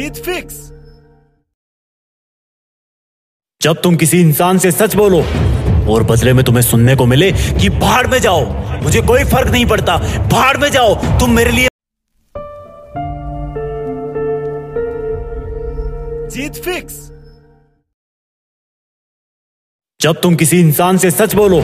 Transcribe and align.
जीत 0.00 0.16
fix 0.16 0.54
जब 3.60 3.80
तुम 3.82 3.96
किसी 3.96 4.20
इंसान 4.20 4.58
से 4.58 4.70
सच 4.70 4.94
बोलो 4.96 5.18
और 5.94 6.02
बदले 6.02 6.32
में 6.32 6.44
तुम्हें 6.44 6.62
सुनने 6.62 6.96
को 6.96 7.06
मिले 7.06 7.32
कि 7.32 7.68
भाड़ 7.68 8.06
में 8.06 8.18
जाओ 8.18 8.44
मुझे 8.82 9.00
कोई 9.00 9.24
फ़र्क 9.24 9.50
नहीं 9.50 9.66
पड़ता। 9.66 9.96
भाड़ 10.28 10.56
में 10.56 10.70
जाओ 10.70 10.94
तुम 11.20 11.30
मेरे 11.30 11.50
लिए 11.50 11.68
जीत 16.28 16.62
फिक्स 16.64 16.94
जब 20.00 20.20
तुम 20.20 20.36
किसी 20.36 20.60
इंसान 20.60 20.98
से 20.98 21.10
सच 21.10 21.34
बोलो 21.34 21.60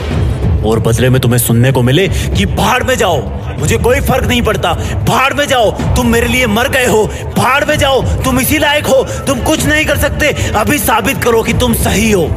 और 0.69 0.79
बदले 0.79 1.09
में 1.09 1.21
तुम्हें 1.21 1.39
सुनने 1.39 1.71
को 1.71 1.81
मिले 1.81 2.07
कि 2.07 2.45
भाड़ 2.45 2.83
में 2.83 2.95
जाओ 2.95 3.21
मुझे 3.59 3.77
कोई 3.77 3.99
फ़र्क 3.99 4.27
नहीं 4.27 4.41
पड़ता। 4.41 4.73
भाड़ 5.07 5.33
में 5.33 5.45
जाओ, 5.47 5.71
तुम 5.95 6.07
मेरे 6.07 6.27
लिए 6.27 6.47
मर 6.47 6.69
गए 6.69 6.85
हो। 6.85 7.05
भाड़ 7.37 7.63
में 7.65 7.77
जाओ, 7.77 8.01
तुम 8.23 8.39
इसी 8.39 8.57
लायक 8.57 8.85
हो। 8.85 9.03
तुम 9.27 9.39
कुछ 9.39 9.65
नहीं 9.65 9.85
कर 9.85 9.97
सकते। 9.97 10.35
अभी 10.55 10.77
साबित 10.77 11.23
करो 11.23 11.43
कि 11.43 11.53
तुम 11.53 11.73
सही 11.73 12.11
हो। 12.11 12.27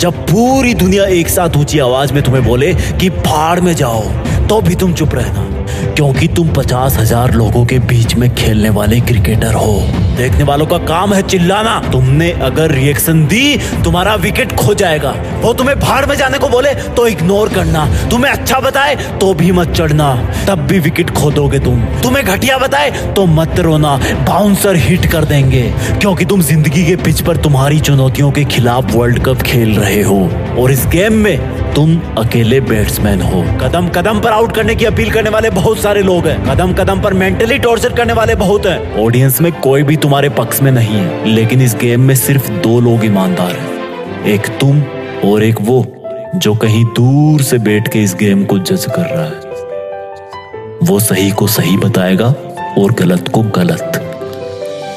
जब 0.00 0.12
पूरी 0.26 0.74
दुनिया 0.74 1.04
एक 1.04 1.28
साथ 1.28 1.56
ऊँची 1.56 1.78
आवाज़ 1.78 2.12
में 2.12 2.22
तुम्हें 2.22 2.44
बोले 2.44 2.74
कि 2.74 3.10
भाड़ 3.10 3.60
में 3.60 3.74
जाओ 3.74 4.02
तो 4.48 4.60
भी 4.60 4.74
तुम 4.74 4.92
चुप 4.94 5.14
रहना। 5.14 5.55
क्योंकि 5.96 6.28
तुम 6.28 6.48
पचास 6.52 6.96
हज़ार 6.98 7.32
लोगों 7.34 7.64
के 7.66 7.78
बीच 7.86 8.14
में 8.14 8.34
खेलने 8.34 8.70
वाले 8.70 9.00
क्रिकेटर 9.02 9.54
हो। 9.54 9.74
देखने 10.16 10.44
वालों 10.44 10.66
का 10.66 10.78
काम 10.86 11.14
है 11.14 11.22
चिल्लाना। 11.22 11.78
तुमने 11.92 12.30
अगर 12.42 12.70
रिएक्शन 12.70 13.26
दी, 13.26 13.56
तुम्हारा 13.84 14.14
विकेट 14.16 14.52
खो 14.56 14.74
जाएगा। 14.74 15.14
वो 15.42 15.52
तुम्हें 15.54 15.78
भाड़ 15.80 16.04
में 16.06 16.14
जाने 16.16 16.38
को 16.38 16.48
बोले 16.48 16.74
तो 16.96 17.06
इग्नोर 17.06 17.48
करना। 17.48 17.86
तुम्हें 18.10 18.32
अच्छा 18.32 18.60
बताए 18.60 18.94
तो 19.20 19.32
भी 19.34 19.50
मत 19.52 19.72
चढ़ना। 19.72 20.14
तब 20.46 20.66
भी 20.66 20.78
विकेट 20.80 21.10
खो 21.10 21.30
दोगे 21.30 21.58
तुम। 21.58 21.80
तुम्हें 22.02 22.24
घटिया 22.26 22.58
बताए 22.58 22.90
तो 23.16 23.26
मत 23.26 23.60
रोना। 23.60 23.96
बाउंसर 24.28 24.76
हिट 24.78 25.06
कर 25.06 25.24
देंगे। 25.24 25.62
क्योंकि 26.00 26.24
तुम 26.24 26.42
ज़िंदगी 26.42 26.84
के 26.84 26.96
पिच 26.96 27.20
पर 27.20 27.36
तुम्हारी 27.36 27.80
चुनौतियों 27.80 28.30
के 28.30 28.44
खिलाफ 28.46 28.94
वर्ल्ड 28.94 29.22
कप 29.24 29.42
खेल 29.42 29.74
रहे 29.74 30.02
हो। 30.02 30.18
और 30.58 30.72
इस 30.72 30.86
गेम 30.86 31.14
में 31.14 31.65
तुम 31.76 32.00
अकेले 32.18 32.60
बैट्समैन 32.60 33.20
हो। 33.20 33.42
कदम 33.60 33.88
कदम 33.88 34.20
पर 34.20 34.30
आउट 34.30 34.54
करने 34.54 34.74
की 34.74 34.84
अपील 34.84 35.10
करने 35.10 35.30
वाले 35.30 35.50
बहुत 35.50 35.78
सारे 35.78 36.02
लोग 36.02 36.26
हैं। 36.26 36.54
कदम 36.54 36.72
कदम 36.72 37.00
पर 37.00 37.14
मेंटली 37.14 37.58
टॉर्चर 37.58 37.92
करने 37.92 38.12
वाले 38.12 38.34
बहुत 38.34 38.66
हैं। 38.66 39.04
ऑडियंस 39.04 39.40
में 39.40 39.52
कोई 39.52 39.82
भी 39.82 39.96
तुम्हारे 39.96 40.28
पक्ष 40.28 40.62
में 40.62 40.72
नहीं 40.72 40.96
है, 40.96 41.28
लेकिन 41.28 41.60
इस 41.60 41.74
गेम 41.74 42.00
में 42.00 42.14
सिर्फ़ 42.14 42.50
दो 42.50 42.80
लोग 42.80 43.04
ईमानदार 43.04 43.50
हैं। 43.50 44.24
एक 44.24 44.46
तुम 44.46 44.82
और 45.24 45.42
एक 45.42 45.56
वो, 45.60 45.86
जो 46.36 46.54
कहीं 46.54 46.84
दूर 46.84 47.42
से 47.42 47.58
बैठ 47.58 47.88
के 47.88 48.02
इस 48.02 48.14
गेम 48.14 48.44
को 48.44 48.58
जज 48.58 48.86
कर 48.96 49.02
रहा 49.02 49.24
है। 49.24 49.40
वो 50.82 51.00
सही 51.00 51.30
को 51.30 51.46
सही 51.46 51.76
बताएगा 51.76 52.34
और 52.78 52.92
गलत 52.92 53.28
को 53.28 53.42
गलत। 53.42 54.05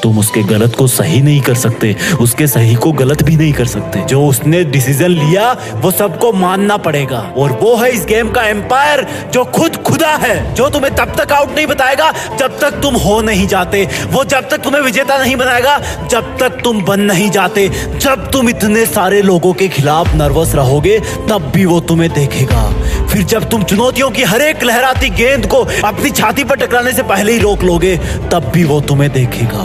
तुम 0.02 0.18
उसके 0.18 0.42
गलत 0.42 0.74
को 0.76 0.86
सही 0.86 1.20
नहीं 1.20 1.40
कर 1.40 1.54
सकते, 1.54 1.96
उसके 2.20 2.46
सही 2.46 2.74
को 2.74 2.92
गलत 2.92 3.22
भी 3.22 3.36
नहीं 3.36 3.52
कर 3.52 3.66
सकते। 3.66 4.00
जो 4.00 4.26
उसने 4.26 4.64
डिसीज़न 4.64 5.06
लिया, 5.06 5.56
वो 5.74 5.90
सबको 5.90 6.32
मानना 6.32 6.76
पड़ेगा। 6.76 7.32
और 7.36 7.52
वो 7.52 7.76
है 7.76 7.90
इस 7.90 8.04
गेम 8.04 8.30
का 8.30 8.42
एम्पायर 8.42 9.06
जो 9.32 9.44
खुद 9.44 9.76
खुदा 9.76 10.14
है, 10.16 10.54
जो 10.54 10.68
तुम्हें 10.68 10.94
तब 10.94 11.12
तक 11.18 11.32
आउट 11.32 11.56
नहीं 11.56 11.66
बताएगा, 11.66 12.12
जब 12.38 12.58
तक 12.60 12.70
तुम 12.70 12.94
हो 12.94 13.20
नहीं 13.20 13.46
जाते। 13.46 13.88
वो 14.12 14.24
जब 14.24 14.48
तक 14.48 14.58
तुम्हें 14.58 14.82
विजेता 14.82 15.18
नहीं 15.18 15.36
बनाएगा, 15.36 15.80
जब 16.10 16.38
तक 16.38 16.60
तुम 16.64 16.82
बन 16.84 17.00
नहीं 17.00 17.30
जाते। 17.30 17.70
जब 17.98 18.30
तुम 18.30 18.48
इतने 18.48 18.86
सारे 18.86 19.22
लोगों 19.22 19.52
के 19.52 19.68
खिलाफ 19.68 20.14
नर्वस 20.14 20.54
रहोगे, 20.54 21.00
तब 21.28 21.50
भी 21.54 21.64
वो 21.64 21.80
तुम्हें 21.80 22.12
देखेगा। 22.12 22.72
फिर 23.12 23.22
जब 23.24 23.48
तुम 23.50 23.62
चुनौतियों 23.62 24.10
की 24.10 24.22
हर 24.22 24.42
एक 24.42 24.62
लहराती 24.64 25.08
गेंद 25.10 25.46
को 25.46 25.64
अपनी 25.84 26.10
छाती 26.10 26.44
पर 26.44 26.56
टकराने 26.56 26.92
से 26.92 27.02
पहले 27.02 27.32
ही 27.32 27.38
रोक 27.38 27.62
लोगे, 27.62 27.96
तब 28.32 28.50
भी 28.54 28.64
वो 28.64 28.80
तुम्हें 28.80 29.10
देखेगा। 29.12 29.64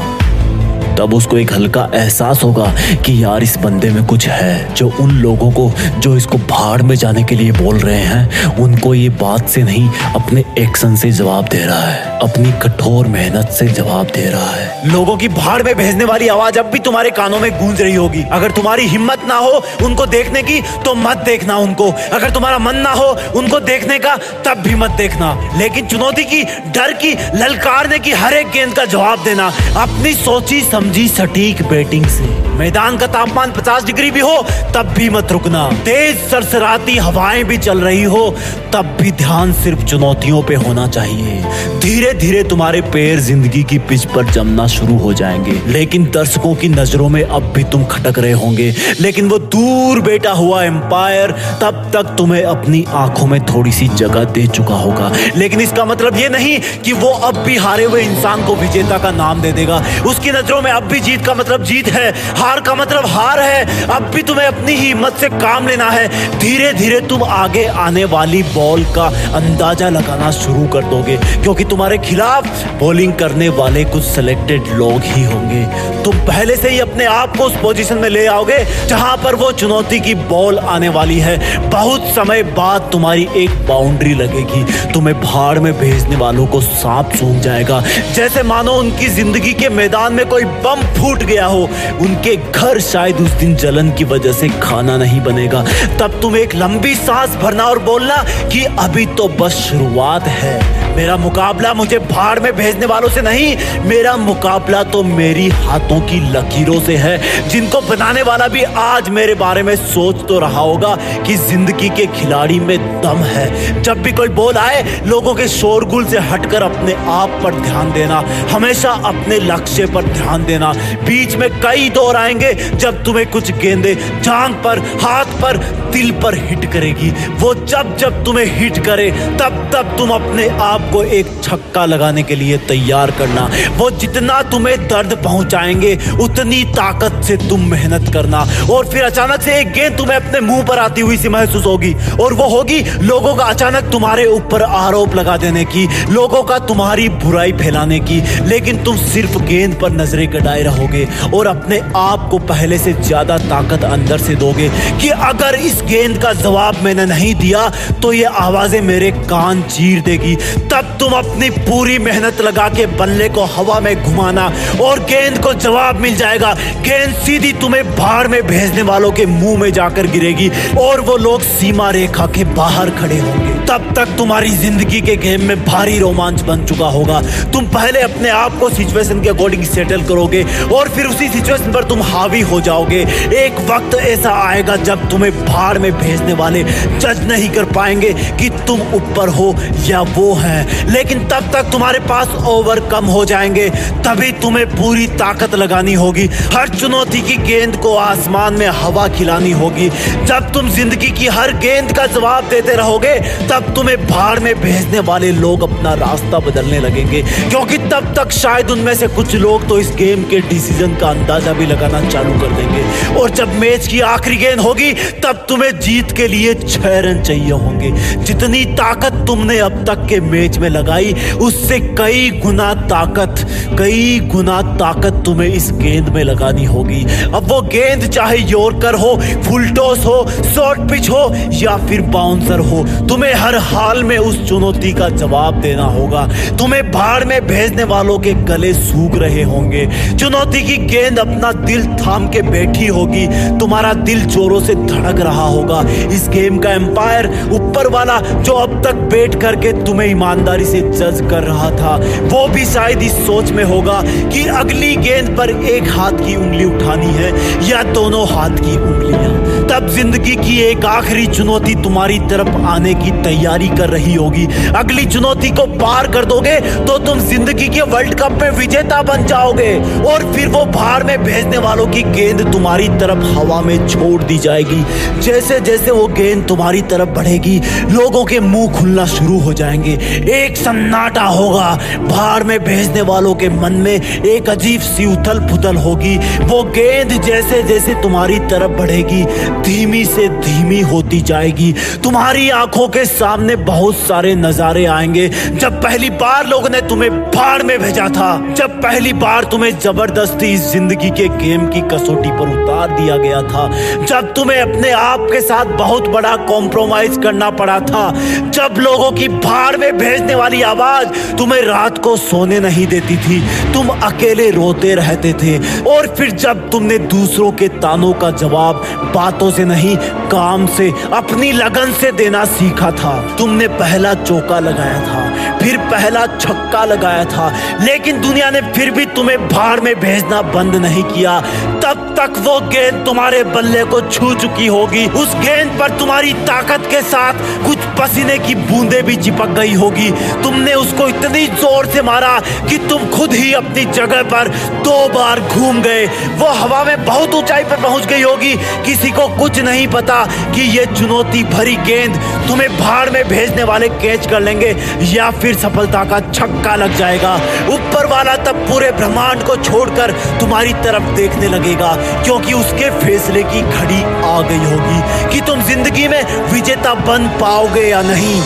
तब 0.95 1.13
उसको 1.13 1.37
एक 1.37 1.53
हल्का 1.53 1.89
एहसास 1.93 2.43
होगा 2.43 2.75
कि 3.05 3.23
यार 3.23 3.43
इस 3.43 3.57
बंदे 3.57 3.89
में 3.89 4.05
कुछ 4.05 4.27
है। 4.27 4.73
जो 4.73 4.93
उन 4.99 5.11
लोगों 5.11 5.51
को, 5.51 5.71
जो 5.99 6.15
इसको 6.17 6.37
भाड़ 6.37 6.81
में 6.81 6.95
जाने 6.95 7.23
के 7.23 7.35
लिए 7.35 7.51
बोल 7.51 7.77
रहे 7.77 7.99
हैं, 7.99 8.45
उनको 8.55 8.93
ये 8.93 9.09
बात 9.09 9.49
से 9.49 9.63
नहीं, 9.63 9.89
अपने 10.15 10.43
एक्शन 10.59 10.95
से 10.95 11.11
जवाब 11.11 11.45
दे 11.45 11.65
रहा 11.65 11.81
है। 11.81 12.19
अपनी 12.19 12.51
कठोर 12.51 13.07
मेहनत 13.07 13.49
से 13.49 13.67
जवाब 13.67 14.05
दे 14.05 14.29
रहा 14.29 14.51
है। 14.51 14.91
लोगों 14.91 15.17
की 15.17 15.27
भाड़ 15.27 15.63
में 15.63 15.75
भेजने 15.75 16.05
वाली 16.05 16.27
आवाज़ 16.27 16.59
अब 16.59 16.65
भी 16.65 16.79
तुम्हारे 16.79 17.11
कानों 17.11 17.39
में 17.39 17.51
गूंज 17.51 17.81
रही 17.81 17.95
होगी। 17.95 18.23
अगर 18.31 18.51
तुम्हारी 18.51 18.87
हिम्मत 18.87 19.21
ना 19.27 19.35
हो 19.35 19.63
उनको 19.83 20.05
देखने 20.05 20.43
की 20.43 20.61
तो 20.61 20.95
मत 20.95 21.17
देखना 21.17 21.57
उनको। 21.57 21.91
अगर 21.91 22.29
तुम्हारा 22.29 22.57
मन 22.57 22.75
ना 22.75 22.91
हो 22.91 23.17
उनको 23.35 23.59
देखने 23.59 23.99
का, 23.99 24.15
तब 24.15 24.61
भी 24.61 24.75
मत 24.75 24.91
देखना। 24.91 25.51
लेकिन 25.57 25.85
चुनौती 25.85 26.23
की, 26.23 26.43
डर 26.43 26.93
की, 26.93 27.13
ललकारने 27.13 27.99
की 27.99 28.11
हर 28.11 28.33
एक 28.33 28.47
गेंद 28.47 28.73
का 28.73 28.85
जवाब 28.85 29.23
देना। 29.23 29.47
अपनी 29.77 30.13
सोची, 30.13 30.61
समझी 30.61 30.84
सटीक 30.93 31.61
बैटिंग 31.63 32.05
से। 32.05 32.23
मैदान 32.55 32.97
का 32.97 33.07
तापमान 33.07 33.51
50 33.51 33.85
डिग्री 33.85 34.11
भी 34.11 34.19
हो, 34.19 34.45
तब 34.75 34.93
भी 34.97 35.09
मत 35.09 35.31
रुकना। 35.31 35.71
तेज 35.85 36.17
सरसराती 36.17 36.97
हवाएँ 36.97 37.43
भी 37.43 37.57
चल 37.57 37.79
रही 37.79 38.03
हो, 38.03 38.35
तब 38.73 38.97
भी 39.01 39.11
ध्यान 39.11 39.53
सिर्फ़ 39.53 39.83
चुनौतियों 39.85 40.43
पे 40.43 40.55
होना 40.55 40.87
चाहिए। 40.87 41.43
धीरे 41.79 42.13
धीरे 42.13 42.43
तुम्हारे 42.43 42.81
पैर 42.81 43.19
ज़िंदगी 43.19 43.63
की 43.63 43.77
पिच 43.77 44.05
पर 44.05 44.25
जमना 44.25 44.67
शुरू 44.67 44.97
हो 44.97 45.13
जाएँगे। 45.13 45.61
लेकिन 45.67 46.05
दर्शकों 46.05 46.55
की 46.55 46.69
नज़रों 46.69 47.09
में 47.09 47.23
अब 47.23 47.43
भी 47.43 47.63
तुम 47.63 47.85
खटक 47.85 48.19
रहे 48.19 48.31
होंगे। 48.31 48.75
लेकिन 48.99 49.29
वो 49.29 49.39
दूर 49.39 49.99
बेटा 49.99 50.31
हुआ 50.31 50.63
एम्पायर 50.63 51.31
तब 51.31 51.91
तक 51.93 52.15
तुम्हें 52.17 52.43
अपनी 52.43 52.85
आँखों 52.89 53.27
में 53.27 53.45
थोड़ी 53.45 53.71
सी 53.71 53.87
जगह 53.87 54.23
दे 54.23 54.47
चुका 54.47 54.75
होगा। 54.75 55.11
लेकिन 55.35 55.61
इसका 55.61 55.85
मतलब 55.85 56.17
ये 56.17 56.29
नहीं 56.29 56.59
कि 56.59 56.93
वो 56.93 57.09
अब 57.09 57.37
भी 57.37 57.57
हारे 57.57 57.83
हुए 57.83 58.01
इंसान 58.01 58.45
को 58.45 58.55
विजेता 58.55 58.97
का 58.97 59.11
नाम 59.11 59.41
दे 59.41 59.51
देगा। 59.51 59.83
उसकी 60.05 60.31
नज़रों 60.31 60.61
में 60.61 60.71
अब 60.75 60.83
भी 60.85 60.99
जीत 61.01 61.25
का 61.25 61.33
मतलब 61.33 61.63
जीत 61.63 61.87
है, 61.89 62.11
हार 62.37 62.61
का 62.61 62.75
मतलब 62.75 63.05
हार 63.07 63.39
है। 63.41 63.85
अब 63.87 64.09
भी 64.13 64.21
तुम्हें 64.23 64.45
अपनी 64.47 64.73
ही 64.73 64.87
हिम्मत 64.87 65.17
से 65.17 65.29
काम 65.31 65.67
लेना 65.67 65.89
है। 65.89 66.07
धीरे 66.39 66.71
धीरे 66.73 66.99
तुम 67.07 67.23
आगे 67.25 67.65
आने 67.79 68.05
वाली 68.07 68.41
बॉल 68.45 68.83
का 68.95 69.05
अंदाज़ा 69.35 69.89
लगाना 69.89 70.31
शुरू 70.33 70.67
कर 70.67 70.83
दोगे, 70.85 71.17
क्योंकि 71.43 71.63
तुम्हारे 71.65 71.97
खिलाफ 71.99 72.47
बॉलिंग 72.79 73.13
करने 73.15 73.49
वाले 73.51 73.83
कुछ 73.85 74.03
सिलेक्टेड 74.05 74.67
लोग 74.73 75.01
ही 75.05 75.23
होंगे। 75.23 75.63
तुम 76.03 76.17
पहले 76.25 76.55
से 76.55 76.69
ही 76.69 76.79
अपने 76.79 77.05
आप 77.05 77.37
को 77.37 77.43
उस 77.43 77.53
पोजीशन 77.61 77.97
में 77.97 78.09
ले 78.09 78.25
आओगे, 78.27 78.57
जहाँ 78.87 79.15
पर 79.17 79.35
वो 79.35 79.51
चुनौती 79.53 79.99
की 79.99 80.13
बॉल 80.25 80.59
आने 80.59 80.89
वाली 80.89 81.19
है। 81.19 81.37
बहुत 81.69 82.01
समय 82.15 82.43
बाद 82.55 82.89
तुम्हारी 82.91 83.27
एक 83.35 83.49
बाउंड्री 83.67 84.13
लगेगी। 84.15 84.63
तुम्हें 84.93 85.19
भाड़ 85.21 85.59
में 85.59 85.71
भेजने 85.79 86.15
वालों 86.15 86.45
को 86.47 86.61
सांप 86.61 87.13
सूंघ 87.15 87.39
जाएगा। 87.41 87.81
जैसे 88.15 88.43
मानो 88.43 88.73
उनकी 88.73 89.07
ज़िंदगी 89.09 89.53
के 89.53 89.69
मैदान 89.71 90.13
में 90.13 90.25
कोई 90.25 90.45
बम 90.65 90.81
फूट 90.93 91.23
गया 91.23 91.45
हो, 91.45 91.63
उनके 92.01 92.35
घर 92.35 92.79
शायद 92.79 93.17
उस 93.17 93.31
दिन 93.31 93.55
जलन 93.55 93.91
की 93.91 94.03
वजह 94.03 94.31
से 94.33 94.49
खाना 94.61 94.97
नहीं 94.97 95.21
बनेगा। 95.21 95.63
तब 95.99 96.19
तुम 96.21 96.37
एक 96.37 96.55
लंबी 96.55 96.95
सांस 96.95 97.35
भरना 97.35 97.63
और 97.63 97.79
बोलना 97.79 98.23
कि 98.51 98.63
अभी 98.79 99.05
तो 99.05 99.27
बस 99.39 99.53
शुरुआत 99.61 100.27
है। 100.27 100.74
मेरा 100.95 101.15
मुकाबला 101.17 101.73
मुझे 101.73 101.99
भाड़ 101.99 102.39
में 102.39 102.51
भेजने 102.55 102.85
वालों 102.85 103.09
से 103.09 103.21
नहीं, 103.21 103.55
मेरा 103.85 104.15
मुकाबला 104.17 104.83
तो 104.83 105.01
मेरी 105.03 105.47
हाथों 105.49 105.99
की 106.01 106.19
लकीरों 106.31 106.79
से 106.79 106.95
है। 106.97 107.17
जिनको 107.49 107.81
बनाने 107.81 108.21
वाला 108.21 108.47
भी 108.47 108.63
आज 108.63 109.09
मेरे 109.09 109.33
बारे 109.35 109.63
में 109.63 109.75
सोच 109.75 110.25
तो 110.27 110.39
रहा 110.39 110.59
होगा 110.59 110.95
कि 111.27 111.35
ज़िंदगी 111.37 111.89
के 111.89 112.05
खिलाड़ी 112.15 112.59
में 112.59 112.77
दम 113.01 113.23
है। 113.25 113.81
जब 113.83 114.01
भी 114.01 114.11
कोई 114.11 114.27
बोल 114.27 114.57
आए, 114.57 114.83
लोगों 115.05 115.33
के 115.35 115.47
शोरगुल 115.47 116.05
से 116.05 116.19
हटकर 116.19 116.63
अपने 116.63 116.93
आप 117.09 117.39
पर 117.43 117.59
ध्यान 117.61 117.91
देना, 117.91 118.23
हमेशा 118.51 118.91
अपने 119.05 119.39
लक्ष्य 119.41 119.85
पर 119.85 120.05
ध्यान 120.13 120.45
देना। 120.45 120.71
बीच 121.05 121.35
में 121.35 121.49
कई 121.61 121.89
दौर 121.89 122.15
आएँगे, 122.15 122.53
जब 122.75 123.03
तुम्हें 123.03 123.25
कुछ 123.31 123.51
गेंदे 123.51 123.95
जांग 123.95 124.53
पर, 124.55 124.79
हाथ 125.03 125.39
पर, 125.41 125.57
दिल 125.91 126.11
पर 126.23 126.35
हिट 126.39 126.65
करेगी। 126.73 127.09
वो 127.39 127.53
जब 127.55 127.95
जब 127.97 128.23
तुम्हें 128.25 128.45
हिट 128.57 128.77
करे, 128.85 129.11
तब 129.39 129.69
तब 129.73 129.95
तुम 129.97 130.09
अपने 130.11 130.47
आप 130.61 130.84
को 130.91 131.03
एक 131.03 131.27
छक्का 131.43 131.85
लगाने 131.85 132.23
के 132.23 132.35
लिए 132.35 132.57
तैयार 132.67 133.11
करना। 133.11 133.49
वो 133.77 133.89
जितना 133.93 134.41
तुम्हें 134.51 134.77
दर्द 134.87 135.13
पहुंचाएँगे, 135.23 135.97
उतनी 136.21 136.63
ताकत 136.71 137.21
से 137.23 137.37
तुम 137.39 137.69
मेहनत 137.71 138.11
करना। 138.13 138.45
और 138.71 138.85
फिर 138.85 139.03
अचानक 139.03 139.41
से 139.41 139.59
एक 139.59 139.71
गेंद 139.73 139.97
तुम्हें 139.97 140.15
अपने 140.15 140.39
मुँह 140.41 140.63
पर 140.65 140.79
आती 140.79 141.01
हुई 141.01 141.17
सी 141.17 141.29
महसूस 141.29 141.65
होगी। 141.65 141.93
और 142.21 142.33
वो 142.33 142.47
होगी 142.49 142.79
लोगों 143.03 143.35
का 143.35 143.43
अचानक 143.45 143.91
तुम्हारे 143.91 144.25
ऊपर 144.27 144.61
आरोप 144.63 145.15
लगा 145.15 145.37
देने 145.37 145.63
की, 145.65 145.87
लोगों 146.11 146.43
का 146.43 146.59
तुम्हारी 146.67 147.09
बुराई 147.17 147.51
फैलाने 147.55 147.99
की। 148.01 148.21
लेकिन 148.45 148.83
तुम 148.83 148.97
सिर्फ़ 149.05 149.37
गेंद 149.39 149.75
पर 149.81 149.91
नज़रें 149.93 150.27
कटाए 150.31 150.61
रहोगे 150.63 151.07
और 151.33 151.47
अपने 151.47 151.79
आप 151.97 152.27
को 152.31 152.37
पहले 152.45 152.77
से 152.77 152.93
ज़्यादा 152.95 153.37
ताकत 153.39 153.83
अंदर 153.85 154.17
से 154.19 154.35
दोगे 154.35 154.69
कि 155.01 155.09
अगर 155.09 155.55
इस 155.57 155.81
गेंद 155.87 156.21
का 156.23 156.33
जवाब 156.35 156.81
मैंने 156.83 157.05
नहीं 157.05 157.33
दिया 157.35 157.69
तो 158.01 158.11
ये 158.13 158.23
आवाज़ें 158.39 158.81
मेरे 158.83 159.11
कान 159.25 159.61
चीर 159.65 160.01
देगी। 160.01 160.35
तब 160.75 160.87
तुम 160.99 161.13
अपनी 161.13 161.49
पूरी 161.49 161.97
मेहनत 161.99 162.41
लगा 162.41 162.67
के 162.69 162.85
बल्ले 162.97 163.27
को 163.29 163.43
हवा 163.45 163.79
में 163.79 164.03
घुमाना 164.03 164.45
और 164.81 164.99
गेंद 165.01 165.37
को 165.43 165.53
जवाब 165.55 165.99
मिल 165.99 166.15
जाएगा। 166.15 166.53
गेंद 166.83 167.13
सीधी 167.15 167.51
तुम्हें 167.61 167.95
बाहर 167.95 168.27
में 168.27 168.41
भेजने 168.47 168.81
वालों 168.81 169.11
के 169.11 169.25
मुँह 169.25 169.59
में 169.59 169.71
जाकर 169.73 170.07
गिरेगी 170.07 170.49
और 170.79 171.01
वो 171.01 171.17
लोग 171.17 171.41
सीमा 171.41 171.89
रेखा 171.89 172.25
के 172.27 172.43
बाहर 172.53 172.89
खड़े 172.91 173.19
होंगे। 173.19 173.53
तब 173.65 173.93
तक 173.95 174.07
तुम्हारी 174.17 174.49
ज़िंदगी 174.49 174.99
के 175.01 175.15
गेम 175.17 175.43
में 175.43 175.63
भारी 175.65 175.97
रोमांच 175.99 176.41
बन 176.41 176.65
चुका 176.65 176.87
होगा। 176.87 177.21
तुम 177.53 177.67
पहले 177.67 178.01
अपने 178.01 178.29
आप 178.29 178.57
को 178.59 178.69
सिचुएशन 178.69 179.21
के 179.21 179.29
अकॉर्डिंग 179.29 179.63
सेटल 179.65 180.01
करोगे 180.01 180.43
और 180.73 180.89
फिर 180.89 181.05
उसी 181.05 181.29
सिचुएशन 181.29 181.71
पर 181.71 181.83
तुम 181.83 182.01
हावी 182.03 182.41
हो 182.41 182.59
जाओगे। 182.61 182.99
एक 183.37 183.59
वक्त 183.69 183.95
ऐसा 184.01 184.31
आएगा 184.41 184.75
जब 184.83 185.09
तुम्हें 185.09 185.31
भाड़ 185.45 185.77
में 185.77 185.91
भेजने 185.93 186.33
वाले 186.33 186.63
जज 186.63 187.25
नहीं 187.27 187.49
कर 187.49 187.65
पाएँगे 187.73 188.13
कि 188.39 188.49
तुम 188.67 188.81
ऊपर 188.95 189.29
हो 189.29 189.53
या 189.87 190.01
वो 190.11 190.33
है। 190.35 190.63
लेकिन 190.89 191.19
तब 191.27 191.49
तक 191.53 191.69
तुम्हारे 191.71 191.99
पास 191.99 192.27
ओवरकम 192.45 193.05
हो 193.05 193.23
जाएँगे। 193.25 193.69
तभी 194.05 194.31
तुम्हें 194.41 194.65
पूरी 194.67 195.07
ताकत 195.07 195.55
लगानी 195.55 195.93
होगी। 195.93 196.25
हर 196.53 196.69
चुनौती 196.69 197.21
की 197.21 197.35
गेंद 197.37 197.75
को 197.75 197.95
आसमान 197.95 198.53
में 198.53 198.67
हवा 198.67 199.07
खिलानी 199.07 199.51
होगी। 199.51 199.89
जब 200.25 200.51
तुम 200.53 200.69
ज़िंदगी 200.69 201.11
की 201.11 201.27
हर 201.27 201.51
गेंद 201.57 201.91
का 201.91 202.05
जवाब 202.05 202.49
देते 202.49 202.75
रहोगे, 202.75 203.13
तब 203.49 203.73
तुम्हें 203.75 203.97
भाड़ 204.07 204.39
में 204.39 204.53
भेजने 204.61 204.99
वाले 204.99 205.31
लोग 205.31 205.63
अपना 205.63 205.93
रास्ता 205.93 206.39
बदलने 206.39 206.79
लगेंगे। 206.79 207.21
क्योंकि 207.21 207.77
तब 207.77 208.13
तक 208.17 208.31
शायद 208.31 208.71
उनमें 208.71 208.93
से 208.95 209.07
कुछ 209.07 209.35
लोग 209.35 209.67
तो 209.67 209.79
इस 209.79 209.89
गेम 209.95 210.23
के 210.23 210.39
डिसीज़न 210.39 210.95
का 210.95 211.07
अंदाज़ा 211.07 211.53
भी 211.53 211.65
लगाना 211.65 212.09
चालू 212.09 212.39
कर 212.39 212.53
देंगे। 212.53 213.15
और 213.19 213.29
जब 213.29 213.53
मैच 213.53 213.87
की 213.87 213.99
आखिरी 213.99 214.35
गेंद 214.35 214.59
होगी, 214.59 214.91
तब 215.23 215.45
तुम्हें 215.49 215.79
जीत 215.79 216.11
के 216.11 216.27
लिए 216.27 216.53
छह 216.53 216.99
रन 216.99 217.21
चाहिए 217.21 217.51
होंगे। 217.51 217.91
जितनी 218.23 218.63
ताकत 218.75 219.23
तुमने 219.27 219.57
अब 219.59 219.83
तक 219.85 220.05
के 220.09 220.19
मैच 220.21 220.54
में 220.57 220.69
लगाई, 220.69 221.13
उससे 221.41 221.79
कई 221.95 222.29
गुना 222.43 222.73
ताकत, 222.73 223.45
कई 223.79 224.19
गुना 224.31 224.61
ताकत 224.77 225.21
तुम्हें 225.25 225.49
इस 225.49 225.69
गेंद 225.73 226.09
में 226.09 226.23
लगानी 226.23 226.65
होगी। 226.65 227.03
अब 227.25 227.47
वो 227.47 227.61
गेंद 227.61 228.05
चाहे 228.05 228.37
योरकर 228.37 228.95
हो 228.95 229.15
फुल 229.43 229.67
टॉस 229.69 230.05
हो, 230.05 230.25
शॉर्ट 230.55 230.79
पिच 230.89 231.09
हो, 231.09 231.23
या 231.53 231.75
फिर 231.77 232.01
बाउंसर 232.01 232.59
हो, 232.59 232.83
तुम्हें 233.07 233.33
हर 233.33 233.55
हाल 233.55 234.03
में 234.03 234.17
उस 234.17 234.43
चुनौती 234.49 234.93
का 234.93 235.09
जवाब 235.09 235.61
देना 235.61 235.83
होगा। 235.83 236.27
तुम्हें 236.59 236.91
भाड़ 236.91 237.23
में 237.23 237.47
भेजने 237.47 237.83
वालों 237.83 238.17
के 238.19 238.33
गले 238.45 238.73
सूख 238.73 239.15
रहे 239.15 239.43
होंगे। 239.43 239.87
चुनौती 240.19 240.61
की 240.61 240.77
गेंद 240.85 241.19
अपना 241.19 241.51
दिल 241.65 241.85
थाम 241.95 242.27
के 242.27 242.41
बैठी 242.41 242.87
होगी। 242.87 243.27
तुम्हारा 243.59 243.93
दिल 243.93 244.23
जोरों 244.25 244.59
से 244.59 244.75
धड़क 244.75 245.19
रहा 245.19 245.45
होगा। 245.47 245.81
इस 246.13 246.27
गेम 246.29 246.57
का 246.57 246.71
एम्पायर 246.71 247.27
ऊपर 247.51 247.87
वाला 247.87 248.19
जो 248.19 248.53
अब 248.53 248.81
तक 248.83 248.95
बैठ 249.11 249.35
करके 249.41 249.71
तुम्हें 249.85 250.07
ईमानदारी 250.45 250.65
से 250.65 250.81
जज 250.91 251.21
कर 251.29 251.43
रहा 251.43 251.69
था। 251.71 251.95
वो 252.29 252.47
भी 252.49 252.65
शायद 252.65 253.01
इस 253.03 253.13
सोच 253.25 253.51
में 253.51 253.63
होगा 253.63 254.01
कि 254.29 254.45
अगली 254.55 254.95
गेंद 254.97 255.29
पर 255.37 255.49
एक 255.65 255.87
हाथ 255.89 256.25
की 256.25 256.35
उंगली 256.35 256.65
उठानी 256.65 257.11
है 257.13 257.31
या 257.69 257.81
दोनों 257.93 258.25
हाथ 258.29 258.57
की 258.59 258.75
उंगलियाँ। 258.77 259.33
तब 259.69 259.87
ज़िंदगी 259.89 260.35
की 260.35 260.57
एक 260.61 260.85
आखिरी 260.85 261.25
चुनौती 261.27 261.75
तुम्हारी 261.83 262.19
तरफ़ 262.29 262.49
आने 262.67 262.93
की 262.93 263.11
तैयारी 263.23 263.67
कर 263.69 263.89
रही 263.89 264.13
होगी। 264.13 264.45
अगली 264.75 265.05
चुनौती 265.07 265.49
को 265.51 265.65
पार 265.75 266.07
कर 266.13 266.25
दोगे 266.25 266.59
तो 266.85 266.97
तुम 267.05 267.19
ज़िंदगी 267.21 267.67
के 267.69 267.81
वर्ल्ड 267.93 268.13
कप 268.19 268.37
में 268.41 268.49
विजेता 268.57 269.01
बन 269.03 269.25
जाओगे 269.27 269.73
और 270.05 270.31
फिर 270.33 270.47
वो 270.47 270.63
बाहर 270.67 271.03
में 271.03 271.23
भेजने 271.23 271.57
वालों 271.57 271.87
की 271.87 272.03
गेंद 272.11 272.41
तुम्हारी 272.53 272.87
तरफ़ 272.99 273.23
हवा 273.37 273.61
में 273.61 273.87
छोड़ 273.87 274.21
दी 274.23 274.37
जाएगी। 274.37 274.83
जैसे 275.21 275.59
जैसे 275.61 275.91
वो 275.91 276.07
गेंद 276.09 276.45
तुम्हारी 276.47 276.81
तरफ़ 276.91 277.09
बढ़ेगी, 277.09 277.59
लोगों 277.91 278.23
के 278.25 278.39
मुँह 278.41 278.71
खुलना 278.73 279.05
शुरू 279.07 279.39
हो 279.39 279.53
जाएँगे। 279.53 279.93
एक 280.27 280.57
सन्नाटा 280.57 281.23
होगा। 281.23 281.69
बाहर 282.01 282.43
में 282.43 282.57
भेजने 282.63 283.01
वालों 283.01 283.33
के 283.35 283.49
मन 283.51 283.73
में 283.75 283.93
एक 283.93 284.49
अजीब 284.49 284.81
सी 284.81 285.05
उथल 285.05 285.39
पुथल 285.41 285.75
होगी। 285.77 286.15
वो 286.45 286.61
गेंद 286.71 287.11
जैसे 287.23 287.61
जैसे 287.63 287.93
तुम्हारी 287.95 288.39
तरफ़ 288.49 288.71
बढ़ेगी, 288.71 289.23
धीमी 289.63 290.03
से 290.05 290.27
धीमी 290.29 290.79
होती 290.83 291.21
जाएगी। 291.21 291.73
तुम्हारी 292.03 292.49
आँखों 292.51 292.87
के 292.87 293.05
सामने 293.05 293.55
बहुत 293.65 293.97
सारे 293.97 294.33
नजारे 294.35 294.85
आएँगे। 294.85 295.27
जब 295.55 295.81
पहली 295.83 296.09
बार 296.15 296.47
लोगों 296.47 296.69
ने 296.69 296.81
तुम्हें 296.81 297.11
बाढ़ 297.31 297.63
में 297.63 297.77
भेजा 297.79 298.07
था, 298.09 298.53
जब 298.53 298.81
पहली 298.81 299.13
बार 299.15 299.43
तुम्हें 299.43 299.71
ज़बरदस्ती 299.79 300.53
इस 300.53 300.71
ज़िंदगी 300.71 301.09
के 301.09 301.27
गेम 301.37 301.67
की 301.67 301.81
कसौटी 301.91 302.29
पर 302.29 302.49
उतार 302.53 302.91
दिया 302.91 303.17
गया 303.17 303.41
था, 303.43 303.67
जब 304.05 304.33
तुम्हें 304.33 304.59
अपने 304.61 304.91
आप 304.91 305.27
के 305.31 305.41
साथ 305.41 305.65
बहुत 305.77 306.07
बड़ा 306.07 306.35
कॉम्प्रोमाइज 306.45 307.17
करना 307.23 307.49
पड़ा 307.51 307.79
था, 307.81 308.11
जब 308.49 308.75
लोगों 308.79 309.11
की 309.11 309.27
भाड़ 309.29 309.75
में 309.77 309.97
भेजने 310.15 310.35
वाली 310.35 310.61
आवाज़ 310.61 311.07
तुम्हें 311.37 311.61
रात 311.61 311.97
को 311.97 312.15
सोने 312.17 312.59
नहीं 312.59 312.87
देती 312.87 313.17
थी। 313.17 313.39
तुम 313.73 313.87
अकेले 313.87 314.49
रोते 314.51 314.93
रहते 314.95 315.33
थे। 315.33 315.57
और 315.83 316.07
फिर 316.07 316.31
जब 316.31 316.69
तुमने 316.69 316.97
दूसरों 316.97 317.51
के 317.51 317.67
तानों 317.67 318.13
का 318.13 318.31
जवाब 318.31 318.75
बातों 319.15 319.51
से 319.51 319.65
नहीं, 319.65 319.97
काम 320.31 320.67
से, 320.67 320.91
अपनी 321.13 321.51
लगन 321.51 321.91
से 321.93 322.11
देना 322.11 322.45
सीखा 322.45 322.91
था, 322.91 323.35
तुमने 323.37 323.67
पहला 323.67 324.13
चौका 324.13 324.59
लगाया 324.59 325.01
था। 325.01 325.54
फिर 325.65 325.77
पहला 325.91 326.25
छक्का 326.37 326.83
लगाया 326.85 327.23
था। 327.25 327.45
लेकिन 327.81 328.21
दुनिया 328.21 328.49
ने 328.51 328.61
फिर 328.73 328.89
भी 328.91 329.05
तुम्हें 329.15 329.47
भाड़ 329.47 329.79
में 329.79 329.93
भेजना 329.99 330.41
बंद 330.53 330.75
नहीं 330.75 331.03
किया। 331.03 331.39
तब 331.83 332.03
तक 332.17 332.37
वो 332.39 332.59
गेंद 332.69 333.03
तुम्हारे 333.05 333.43
बल्ले 333.45 333.83
को 333.83 334.01
छू 334.01 334.33
चुकी 334.35 334.67
होगी। 334.67 335.05
उस 335.15 335.33
गेंद 335.35 335.71
पर 335.79 335.97
तुम्हारी 335.99 336.33
ताकत 336.45 336.85
के 336.91 337.01
साथ 337.01 337.39
कुछ 337.65 337.77
पसीने 337.99 338.37
की 338.37 338.55
बूंदे 338.55 339.01
भी 339.01 339.15
चिपक 339.15 339.49
गई 339.49 339.73
होगी। 339.73 340.09
तुमने 340.43 340.73
उसको 340.73 341.07
इतनी 341.07 341.45
ज़ोर 341.55 341.85
से 341.85 342.01
मारा 342.01 342.37
कि 342.69 342.77
तुम 342.89 343.09
खुद 343.09 343.33
ही 343.33 343.53
अपनी 343.53 343.85
जगह 343.93 344.21
पर 344.31 344.47
दो 344.85 344.97
बार 345.09 345.39
घूम 345.39 345.81
गए। 345.81 346.05
वो 346.37 346.49
हवा 346.53 346.83
में 346.83 347.05
बहुत 347.05 347.33
ऊंचाई 347.33 347.63
पर 347.63 347.81
पहुँच 347.81 348.05
गई 348.05 348.21
होगी। 348.21 348.53
किसी 348.85 349.11
को 349.11 349.27
कुछ 349.37 349.59
नहीं 349.61 349.87
पता 349.87 350.23
कि 350.55 350.61
ये 350.77 350.85
चुनौती 350.95 351.43
भरी 351.45 351.75
गेंद 351.87 352.15
तुम्हें 352.47 352.69
भाड़ 352.77 353.09
में 353.09 353.23
भेजने 353.27 353.63
वाले 353.63 353.89
कैच 353.97 354.27
कर 354.27 354.41
लेंगे 354.41 354.75
या 355.03 355.29
फिर 355.31 355.54
सफलता 355.55 356.03
का 356.05 356.19
छक्का 356.31 356.75
लग 356.75 356.97
जाएगा। 356.97 357.33
ऊपर 357.69 358.05
वाला 358.05 358.35
तब 358.45 358.65
पूरे 358.67 358.91
ब्रह्मांड 358.93 359.43
को 359.43 359.55
छोड़कर 359.63 360.11
तुम्हारी 360.39 360.73
तरफ़ 360.83 361.15
देखने 361.15 361.47
लगेगा, 361.47 361.95
क्योंकि 362.23 362.53
उसके 362.53 362.89
फैसले 362.99 363.43
की 363.45 363.61
घड़ी 363.61 364.03
आ 364.25 364.39
गई 364.41 364.63
होगी 364.65 365.31
कि 365.33 365.41
तुम 365.47 365.63
ज़िंदगी 365.63 366.07
में 366.07 366.21
विजेता 366.51 366.93
बन 367.07 367.27
पाओगे 367.41 367.87
या 367.87 368.01
नहीं। 368.03 368.39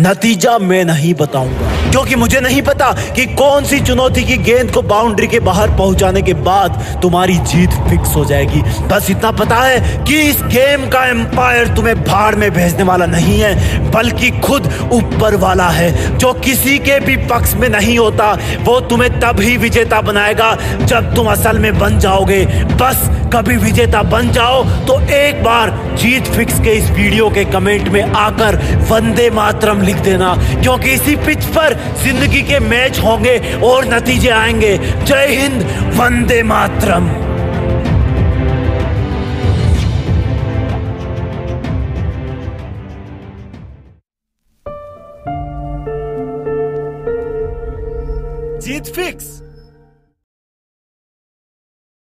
नतीजा 0.00 0.58
मैं 0.58 0.84
नहीं 0.84 1.12
बताऊँगा। 1.14 1.68
क्योंकि 1.90 2.14
मुझे 2.14 2.40
नहीं 2.40 2.60
पता 2.62 2.90
कि 3.16 3.24
कौन 3.26 3.64
सी 3.64 3.78
चुनौती 3.80 4.22
की 4.24 4.36
गेंद 4.38 4.70
को 4.70 4.82
बाउंड्री 4.82 5.26
के 5.26 5.40
बाहर 5.40 5.70
पहुँचाने 5.70 6.22
के 6.22 6.34
बाद 6.46 6.78
तुम्हारी 7.02 7.36
जीत 7.44 7.70
फिक्स 7.88 8.14
हो 8.16 8.24
जाएगी। 8.24 8.62
बस 8.88 9.10
इतना 9.10 9.30
पता 9.32 9.56
है 9.56 10.04
कि 10.04 10.20
इस 10.20 10.42
गेम 10.44 10.88
का 10.88 11.04
एम्पायर 11.06 11.74
तुम्हें 11.76 12.04
भाड़ 12.04 12.34
में 12.34 12.50
भेजने 12.50 12.82
वाला 12.82 13.06
नहीं 13.06 13.38
है, 13.40 13.90
बल्कि 13.90 14.30
खुद 14.40 14.70
ऊपर 14.92 15.36
वाला 15.36 15.68
है। 15.68 16.18
जो 16.18 16.32
किसी 16.40 16.78
के 16.78 17.00
भी 17.00 17.16
पक्ष 17.26 17.54
में 17.54 17.68
नहीं 17.68 17.98
होता, 17.98 18.32
वो 18.64 18.80
तुम्हें 18.80 19.20
तब 19.20 19.40
ही 19.40 19.56
विजेता 19.56 20.00
बनाएगा 20.00 20.56
जब 20.84 21.14
तुम 21.14 21.30
असल 21.32 21.58
में 21.58 21.78
बन 21.78 21.98
जाओगे। 21.98 22.44
बस 22.74 23.08
कभी 23.34 23.56
विजेता 23.56 24.02
बन 24.02 24.30
जाओ 24.32 24.62
तो 24.86 25.00
एक 25.14 25.42
बार 25.44 25.70
जीत 25.98 26.26
फिक्स 26.26 26.60
के 26.60 26.70
इस 26.70 26.90
वीडियो 26.90 27.28
के 27.30 27.44
कमेंट 27.44 27.88
में 27.88 28.02
आकर 28.02 28.56
वंदे 28.90 29.28
मातरम 29.30 29.82
लिख 29.88 30.02
देना, 30.04 30.34
क्योंकि 30.62 30.92
इसी 30.92 31.16
पिच 31.26 31.44
पर 31.56 31.74
ज़िंदगी 32.04 32.42
के 32.42 32.58
मैच 32.60 32.98
होंगे 33.00 33.38
और 33.64 33.94
नतीजे 33.94 34.30
आएँगे। 34.32 34.76
जय 34.78 35.26
हिंद, 35.30 35.62
वंदे 35.96 36.42
मातरम। 36.42 37.10
जीत 48.60 48.86
फिक्स। 48.94 49.47